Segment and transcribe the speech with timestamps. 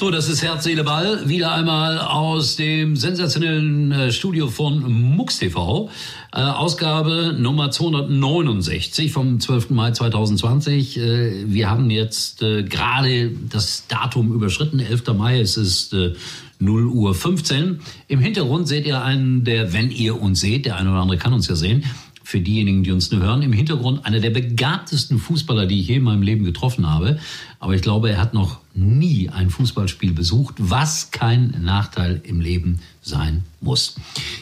[0.00, 1.28] So, das ist Herz, Seele, Ball.
[1.28, 5.90] Wieder einmal aus dem sensationellen äh, Studio von MUX TV.
[6.32, 9.68] Äh, Ausgabe Nummer 269 vom 12.
[9.68, 10.96] Mai 2020.
[10.96, 15.06] Äh, wir haben jetzt äh, gerade das Datum überschritten, 11.
[15.08, 15.38] Mai.
[15.38, 16.14] Es ist äh,
[16.60, 17.80] 0 Uhr 15.
[18.08, 21.34] Im Hintergrund seht ihr einen, der, wenn ihr uns seht, der eine oder andere kann
[21.34, 21.84] uns ja sehen,
[22.30, 25.96] für diejenigen, die uns nur hören, im Hintergrund einer der begabtesten Fußballer, die ich je
[25.96, 27.18] in meinem Leben getroffen habe.
[27.58, 32.78] Aber ich glaube, er hat noch nie ein Fußballspiel besucht, was kein Nachteil im Leben
[33.02, 33.96] sein muss.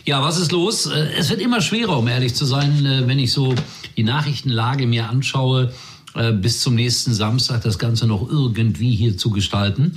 [0.05, 0.85] Ja, was ist los?
[0.85, 3.55] Äh, es wird immer schwerer, um ehrlich zu sein, äh, wenn ich so
[3.97, 5.73] die Nachrichtenlage mir anschaue,
[6.41, 9.95] bis zum nächsten Samstag das Ganze noch irgendwie hier zu gestalten.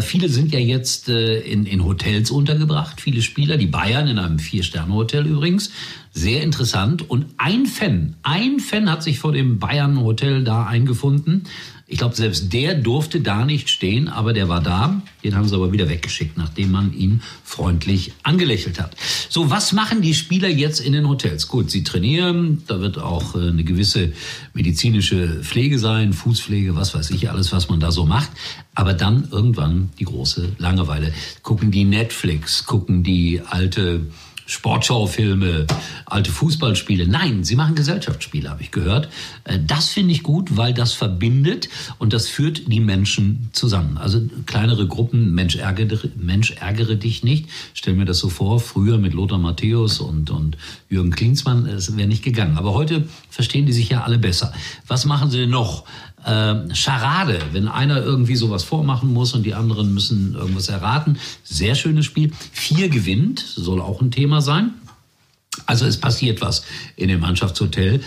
[0.00, 5.26] Viele sind ja jetzt in, in Hotels untergebracht, viele Spieler, die Bayern in einem Vier-Sterne-Hotel
[5.26, 5.70] übrigens.
[6.12, 7.08] Sehr interessant.
[7.08, 11.44] Und ein Fan, ein Fan hat sich vor dem Bayern-Hotel da eingefunden.
[11.90, 15.00] Ich glaube, selbst der durfte da nicht stehen, aber der war da.
[15.24, 18.94] Den haben sie aber wieder weggeschickt, nachdem man ihn freundlich angelächelt hat.
[19.30, 21.48] So, was machen die Spieler jetzt in den Hotels?
[21.48, 24.12] Gut, sie trainieren, da wird auch äh, eine gewisse
[24.52, 28.28] medizinische Pflege sein, Fußpflege, was weiß ich, alles, was man da so macht.
[28.74, 31.14] Aber dann irgendwann die große Langeweile.
[31.42, 34.02] Gucken die Netflix, gucken die alte
[34.48, 35.66] Sportschaufilme,
[36.06, 37.06] alte Fußballspiele.
[37.06, 39.10] Nein, sie machen Gesellschaftsspiele, habe ich gehört.
[39.44, 41.68] Äh, das finde ich gut, weil das verbindet
[41.98, 43.98] und das führt die Menschen zusammen.
[43.98, 47.50] Also kleinere Gruppen, Mensch ärgere, Mensch ärgere dich nicht.
[47.74, 50.56] Stell mir das so vor, früher mit Lothar Matthäus und, und
[50.88, 52.56] Jürgen Klinsmann, es wäre nicht gegangen.
[52.56, 54.54] Aber heute verstehen die sich ja alle besser.
[54.86, 55.84] Was machen sie noch?
[56.28, 61.18] Äh, Charade, wenn einer irgendwie sowas vormachen muss und die anderen müssen irgendwas erraten.
[61.42, 62.32] Sehr schönes Spiel.
[62.52, 64.74] Vier gewinnt, soll auch ein Thema sein.
[65.66, 66.64] Also es passiert was
[66.96, 68.00] in den Mannschaftshotel.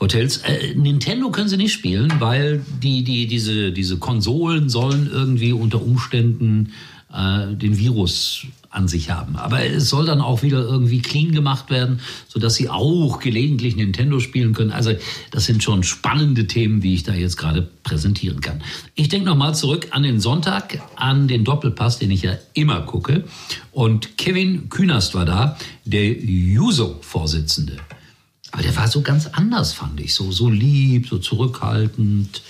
[0.00, 0.38] Hotels.
[0.38, 5.82] Äh, Nintendo können sie nicht spielen, weil die, die, diese, diese Konsolen sollen irgendwie unter
[5.82, 6.72] Umständen
[7.14, 9.36] äh, den Virus an sich haben.
[9.36, 14.18] Aber es soll dann auch wieder irgendwie clean gemacht werden, sodass sie auch gelegentlich Nintendo
[14.18, 14.72] spielen können.
[14.72, 14.92] Also
[15.30, 18.62] das sind schon spannende Themen, wie ich da jetzt gerade präsentieren kann.
[18.96, 23.24] Ich denke nochmal zurück an den Sonntag, an den Doppelpass, den ich ja immer gucke.
[23.70, 27.76] Und Kevin Künast war da, der Juso-Vorsitzende.
[28.50, 30.14] Aber der war so ganz anders, fand ich.
[30.14, 32.42] So, so lieb, so zurückhaltend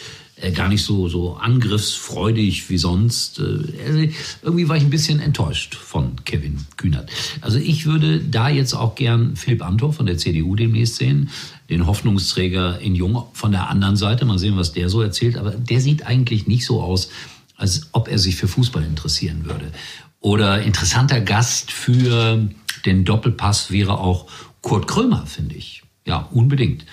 [0.54, 3.38] gar nicht so, so angriffsfreudig wie sonst.
[3.38, 4.10] Äh,
[4.42, 7.08] irgendwie war ich ein bisschen enttäuscht von Kevin Kühnert.
[7.40, 11.30] Also ich würde da jetzt auch gern Philipp Antor von der CDU demnächst sehen,
[11.70, 14.24] den Hoffnungsträger in Jung von der anderen Seite.
[14.24, 15.36] Mal sehen, was der so erzählt.
[15.36, 17.10] Aber der sieht eigentlich nicht so aus,
[17.56, 19.70] als ob er sich für Fußball interessieren würde.
[20.20, 22.48] Oder interessanter Gast für
[22.86, 24.26] den Doppelpass wäre auch
[24.62, 25.82] Kurt Krömer, finde ich.
[26.06, 26.84] Ja, unbedingt.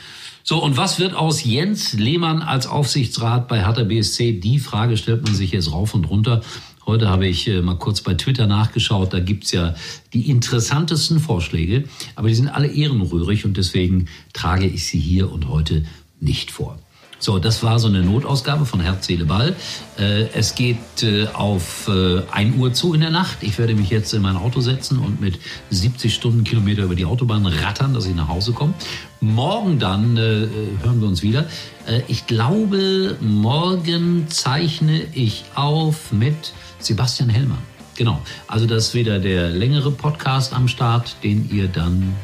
[0.44, 4.40] So, und was wird aus Jens Lehmann als Aufsichtsrat bei Hertha BSC?
[4.40, 6.42] Die Frage stellt man sich jetzt rauf und runter.
[6.88, 9.14] Heute habe ich äh, mal kurz bei Twitter nachgeschaut.
[9.14, 9.76] Da gibt's ja
[10.14, 11.84] die interessantesten Vorschläge,
[12.16, 15.86] aber die sind alle ehrenrührig und deswegen trage ich sie hier und heute
[16.20, 16.80] nicht vor.
[17.22, 19.56] So, das war so eine Notausgabe von Herz, Seele, Ball.
[20.00, 23.38] Äh, es geht äh, auf äh, 1 Uhr zu in der Nacht.
[23.42, 25.38] Ich werde mich jetzt in mein Auto setzen und mit
[25.70, 28.74] 70 Stundenkilometer über die Autobahn rattern, dass ich nach Hause komme.
[29.20, 30.48] Morgen dann äh,
[30.82, 31.46] hören wir uns wieder.
[31.86, 37.62] Äh, ich glaube, morgen zeichne ich auf mit Sebastian Hellmann.
[37.98, 38.20] Genau.
[38.48, 42.16] Also das ist wieder der längere Podcast am Start, den ihr dann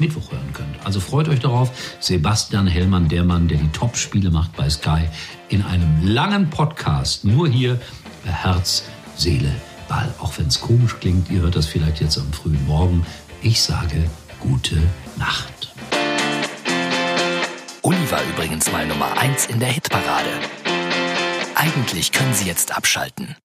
[0.00, 0.74] Mittwoch hören könnt.
[0.84, 1.70] Also freut euch darauf.
[2.00, 5.08] Sebastian Hellmann, der Mann, der die Top-Spiele macht bei Sky,
[5.48, 7.24] in einem langen Podcast.
[7.24, 7.80] Nur hier
[8.24, 8.84] bei Herz,
[9.16, 9.54] Seele,
[9.88, 10.12] Ball.
[10.18, 13.04] Auch wenn es komisch klingt, ihr hört das vielleicht jetzt am frühen Morgen.
[13.42, 14.08] Ich sage
[14.38, 14.76] gute
[15.16, 15.72] Nacht.
[17.82, 20.30] Uli war übrigens mal Nummer 1 in der Hitparade.
[21.54, 23.36] Eigentlich können Sie jetzt abschalten.